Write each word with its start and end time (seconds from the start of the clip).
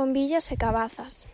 bombillas 0.00 0.48
e 0.48 0.56
cabazas. 0.56 1.28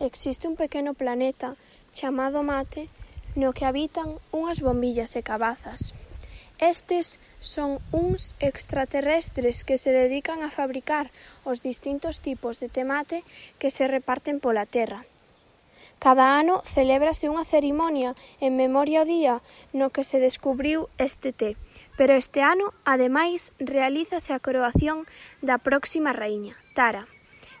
Existe 0.00 0.48
un 0.48 0.56
pequeno 0.56 0.96
planeta 0.96 1.52
chamado 1.92 2.40
Mate 2.42 2.88
no 3.36 3.52
que 3.52 3.68
habitan 3.68 4.16
unhas 4.32 4.64
bombillas 4.64 5.12
e 5.20 5.20
cabazas. 5.20 5.92
Estes 6.56 7.20
son 7.44 7.76
uns 7.92 8.32
extraterrestres 8.40 9.68
que 9.68 9.76
se 9.76 9.92
dedican 9.92 10.40
a 10.40 10.48
fabricar 10.48 11.12
os 11.44 11.60
distintos 11.60 12.24
tipos 12.24 12.56
de 12.56 12.72
temate 12.72 13.20
que 13.60 13.68
se 13.68 13.84
reparten 13.84 14.40
pola 14.40 14.64
Terra. 14.64 15.04
Cada 16.00 16.40
ano 16.40 16.64
celébrase 16.64 17.28
unha 17.28 17.44
cerimonia 17.44 18.16
en 18.40 18.56
memoria 18.56 19.04
ao 19.04 19.08
día 19.08 19.44
no 19.76 19.92
que 19.92 20.08
se 20.08 20.16
descubriu 20.24 20.88
este 20.96 21.36
té, 21.36 21.60
pero 22.00 22.16
este 22.16 22.40
ano, 22.40 22.72
ademais, 22.88 23.52
realízase 23.60 24.32
a 24.32 24.40
coroación 24.40 25.04
da 25.44 25.60
próxima 25.60 26.16
raíña, 26.16 26.56
Tara. 26.72 27.04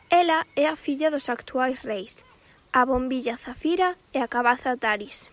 Ela 0.08 0.46
é 0.54 0.68
a 0.68 0.76
filla 0.76 1.10
dos 1.10 1.28
actuais 1.28 1.82
reis, 1.82 2.24
a 2.72 2.84
bombilla 2.86 3.36
Zafira 3.36 3.96
e 4.14 4.18
a 4.18 4.28
cabaza 4.28 4.76
Taris. 4.76 5.30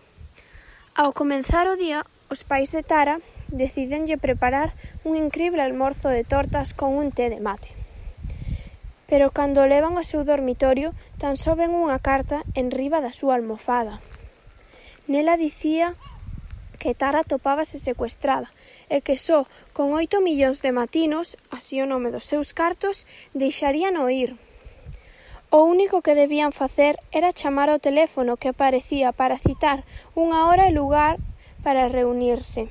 Ao 0.96 1.12
comenzar 1.12 1.68
o 1.68 1.76
día, 1.78 2.02
os 2.28 2.42
pais 2.42 2.74
de 2.74 2.82
Tara 2.82 3.22
decídenlle 3.54 4.18
preparar 4.18 4.74
un 5.06 5.14
incrible 5.14 5.62
almorzo 5.62 6.08
de 6.10 6.24
tortas 6.24 6.74
con 6.74 6.90
un 6.98 7.14
té 7.14 7.30
de 7.30 7.38
mate. 7.38 7.70
Pero 9.06 9.30
cando 9.30 9.62
levan 9.62 9.94
ao 9.94 10.02
seu 10.02 10.26
dormitorio, 10.26 10.90
tan 11.22 11.38
só 11.38 11.54
ven 11.54 11.70
unha 11.70 12.02
carta 12.02 12.42
en 12.58 12.74
riba 12.74 12.98
da 12.98 13.14
súa 13.14 13.38
almofada. 13.38 14.02
Nela 15.06 15.38
dicía 15.38 15.94
que 16.82 16.98
Tara 16.98 17.22
topábase 17.22 17.78
secuestrada 17.78 18.50
e 18.90 19.06
que 19.06 19.22
só 19.22 19.46
con 19.70 19.94
oito 19.94 20.18
millóns 20.18 20.66
de 20.66 20.74
matinos, 20.74 21.38
así 21.54 21.78
o 21.78 21.86
nome 21.86 22.10
dos 22.10 22.26
seus 22.26 22.50
cartos, 22.50 23.06
deixarían 23.38 24.02
oír. 24.02 24.34
ir. 24.34 24.53
O 25.54 25.62
único 25.62 26.02
que 26.02 26.16
debían 26.16 26.50
facer 26.50 26.98
era 27.12 27.30
chamar 27.30 27.70
ao 27.70 27.78
teléfono 27.78 28.34
que 28.34 28.50
aparecía 28.50 29.14
para 29.14 29.38
citar 29.38 29.86
unha 30.18 30.50
hora 30.50 30.66
e 30.66 30.74
lugar 30.74 31.22
para 31.62 31.86
reunirse. 31.86 32.66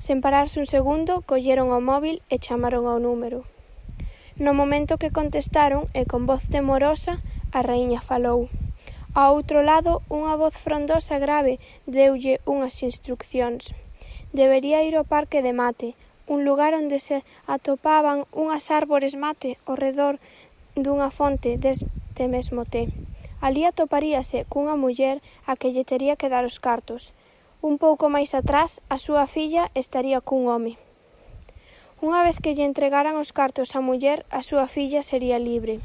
Sen 0.00 0.24
pararse 0.24 0.64
un 0.64 0.64
segundo, 0.64 1.20
colleron 1.28 1.68
o 1.76 1.80
móbil 1.84 2.24
e 2.32 2.40
chamaron 2.40 2.88
ao 2.88 3.04
número. 3.04 3.44
No 4.40 4.56
momento 4.56 4.96
que 4.96 5.12
contestaron 5.12 5.92
e 5.92 6.08
con 6.08 6.24
voz 6.24 6.48
temorosa, 6.48 7.20
a 7.52 7.60
raíña 7.60 8.00
falou. 8.00 8.48
Ao 9.12 9.36
outro 9.36 9.60
lado, 9.60 10.00
unha 10.08 10.40
voz 10.40 10.56
frondosa 10.56 11.20
e 11.20 11.22
grave 11.26 11.54
deulle 11.84 12.40
unhas 12.48 12.80
instruccións. 12.80 13.76
Debería 14.32 14.80
ir 14.88 14.96
ao 14.96 15.04
parque 15.04 15.44
de 15.44 15.52
mate, 15.52 16.00
un 16.24 16.48
lugar 16.48 16.72
onde 16.72 16.96
se 16.96 17.20
atopaban 17.44 18.24
unhas 18.32 18.72
árbores 18.72 19.20
mate 19.20 19.60
ao 19.68 19.76
redor 19.76 20.16
dunha 20.76 21.10
fonte 21.10 21.56
deste 21.56 22.24
mesmo 22.28 22.64
té. 22.64 22.92
Alí 23.40 23.64
atoparíase 23.64 24.44
cunha 24.52 24.76
muller 24.76 25.24
a 25.48 25.56
que 25.56 25.72
lle 25.72 25.84
tería 25.84 26.14
que 26.20 26.28
dar 26.28 26.44
os 26.44 26.60
cartos. 26.60 27.16
Un 27.64 27.80
pouco 27.80 28.12
máis 28.12 28.36
atrás, 28.36 28.84
a 28.88 28.96
súa 29.00 29.24
filla 29.26 29.72
estaría 29.72 30.20
cun 30.20 30.48
home. 30.48 30.76
Unha 32.00 32.24
vez 32.24 32.40
que 32.40 32.56
lle 32.56 32.64
entregaran 32.64 33.20
os 33.20 33.32
cartos 33.36 33.76
á 33.76 33.80
muller, 33.80 34.24
a 34.32 34.40
súa 34.40 34.64
filla 34.68 35.00
sería 35.04 35.36
libre. 35.40 35.80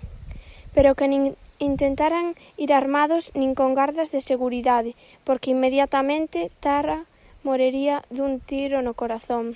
Pero 0.75 0.95
que 0.95 1.07
nin 1.11 1.35
intentaran 1.59 2.35
ir 2.55 2.71
armados 2.71 3.31
nin 3.35 3.55
con 3.55 3.75
gardas 3.75 4.11
de 4.11 4.19
seguridade, 4.19 4.95
porque 5.23 5.51
inmediatamente 5.51 6.51
Tara 6.59 7.07
morería 7.43 8.03
dun 8.11 8.39
tiro 8.39 8.83
no 8.83 8.95
corazón. 8.95 9.55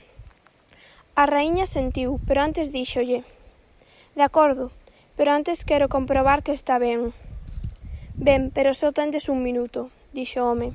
A 1.16 1.28
raíña 1.28 1.68
sentiu, 1.68 2.20
pero 2.28 2.40
antes 2.44 2.72
díxolle: 2.72 3.24
De 4.16 4.24
acordo, 4.24 4.72
Pero 5.20 5.34
antes 5.34 5.66
quero 5.66 5.90
comprobar 5.90 6.44
que 6.44 6.54
está 6.54 6.80
ben. 6.80 7.12
Ben, 8.16 8.52
pero 8.56 8.72
só 8.74 8.94
tendes 8.94 9.28
un 9.28 9.44
minuto, 9.44 9.92
dixo 10.16 10.40
o 10.40 10.48
home. 10.48 10.72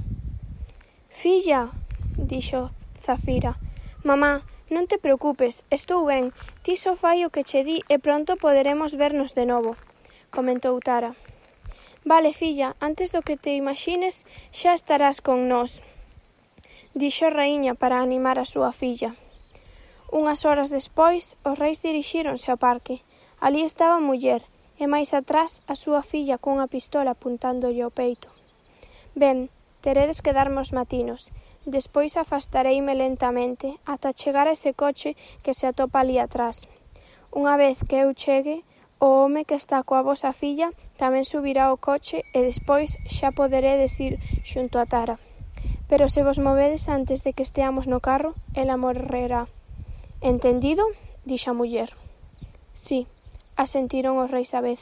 Filla, 1.08 1.72
dixo 2.20 2.68
Zafira. 3.00 3.56
Mamá, 4.04 4.44
non 4.68 4.84
te 4.84 5.00
preocupes, 5.00 5.64
estou 5.72 6.04
ben. 6.04 6.36
Ti 6.60 6.76
só 6.76 6.92
fai 6.92 7.24
o 7.24 7.32
que 7.32 7.40
che 7.40 7.64
di 7.64 7.80
e 7.88 7.96
pronto 7.96 8.36
poderemos 8.36 9.00
vernos 9.00 9.32
de 9.32 9.48
novo, 9.48 9.80
comentou 10.28 10.76
Tara. 10.76 11.16
Vale, 12.04 12.36
filla, 12.36 12.76
antes 12.84 13.16
do 13.16 13.24
que 13.24 13.40
te 13.40 13.56
imagines 13.56 14.28
xa 14.52 14.76
estarás 14.76 15.24
con 15.24 15.48
nós, 15.48 15.80
dixo 16.92 17.32
Raíña 17.32 17.72
para 17.80 18.04
animar 18.04 18.36
a 18.36 18.44
súa 18.44 18.76
filla. 18.76 19.16
Unhas 20.12 20.44
horas 20.44 20.68
despois, 20.68 21.40
os 21.48 21.56
reis 21.56 21.80
dirixíronse 21.80 22.52
ao 22.52 22.60
parque. 22.60 23.00
Alí 23.44 23.60
estaba 23.60 23.96
a 23.96 24.00
muller, 24.00 24.40
e 24.80 24.88
máis 24.88 25.12
atrás 25.12 25.60
a 25.68 25.76
súa 25.76 26.00
filla 26.00 26.40
cunha 26.40 26.64
pistola 26.64 27.12
apuntándolle 27.12 27.84
ao 27.84 27.92
peito. 27.92 28.32
Ben, 29.12 29.52
teredes 29.84 30.24
que 30.24 30.32
darme 30.32 30.64
os 30.64 30.72
matinos. 30.72 31.28
Despois 31.68 32.16
afastareime 32.16 32.96
lentamente 32.96 33.76
ata 33.84 34.16
chegar 34.16 34.48
a 34.48 34.56
ese 34.56 34.72
coche 34.72 35.12
que 35.44 35.52
se 35.52 35.68
atopa 35.68 36.00
ali 36.00 36.16
atrás. 36.16 36.72
Unha 37.36 37.60
vez 37.60 37.76
que 37.84 38.00
eu 38.00 38.16
chegue, 38.16 38.64
o 38.96 39.28
home 39.28 39.44
que 39.44 39.60
está 39.60 39.84
coa 39.84 40.00
vosa 40.00 40.32
filla 40.32 40.72
tamén 40.96 41.28
subirá 41.28 41.68
ao 41.68 41.76
coche 41.76 42.24
e 42.32 42.40
despois 42.40 42.96
xa 43.12 43.28
poderedes 43.28 43.92
ir 44.00 44.24
xunto 44.40 44.80
a 44.80 44.88
Tara. 44.88 45.20
Pero 45.84 46.08
se 46.08 46.24
vos 46.24 46.40
movedes 46.40 46.88
antes 46.88 47.20
de 47.20 47.36
que 47.36 47.44
esteamos 47.44 47.84
no 47.92 48.00
carro, 48.00 48.32
ela 48.56 48.80
morrerá. 48.80 49.52
Entendido? 50.24 50.80
Dixa 51.28 51.52
a 51.52 51.58
muller. 51.60 51.92
Sí, 52.72 53.04
Asentiron 53.56 54.18
os 54.18 54.30
reis 54.30 54.54
a 54.54 54.60
vez. 54.60 54.80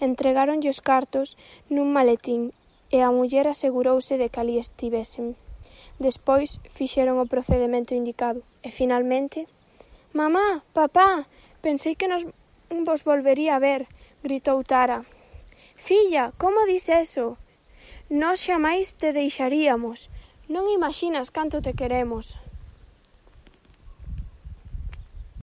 Entregáronlle 0.00 0.68
os 0.68 0.82
cartos 0.82 1.38
nun 1.70 1.94
maletín 1.94 2.52
e 2.90 3.00
a 3.00 3.08
muller 3.14 3.46
asegurouse 3.48 4.18
de 4.20 4.28
que 4.28 4.40
alí 4.42 4.58
estivesen. 4.58 5.38
Despois 5.98 6.60
fixeron 6.68 7.16
o 7.22 7.30
procedemento 7.30 7.94
indicado 7.94 8.42
e 8.60 8.70
finalmente 8.70 9.48
«Mamá, 10.12 10.64
papá, 10.72 11.26
pensei 11.60 11.94
que 11.94 12.08
nos 12.08 12.26
vos 12.68 13.04
volvería 13.04 13.56
a 13.56 13.62
ver», 13.62 13.86
gritou 14.22 14.64
Tara. 14.64 15.04
«Filla, 15.76 16.32
como 16.36 16.64
dis 16.66 16.88
eso? 16.88 17.36
Nós 18.08 18.40
xamais 18.40 18.96
te 19.00 19.12
deixaríamos. 19.12 20.08
Non 20.48 20.68
imaxinas 20.68 21.28
canto 21.28 21.60
te 21.60 21.72
queremos». 21.72 22.36